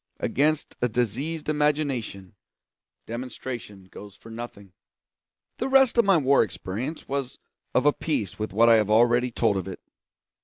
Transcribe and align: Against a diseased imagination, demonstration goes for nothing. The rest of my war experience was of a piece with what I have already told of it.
Against 0.19 0.75
a 0.81 0.89
diseased 0.89 1.47
imagination, 1.47 2.33
demonstration 3.05 3.83
goes 3.83 4.15
for 4.15 4.31
nothing. 4.31 4.73
The 5.59 5.69
rest 5.69 5.95
of 5.95 6.05
my 6.05 6.17
war 6.17 6.41
experience 6.41 7.07
was 7.07 7.37
of 7.75 7.85
a 7.85 7.93
piece 7.93 8.39
with 8.39 8.51
what 8.51 8.67
I 8.67 8.77
have 8.77 8.89
already 8.89 9.29
told 9.29 9.57
of 9.57 9.67
it. 9.67 9.79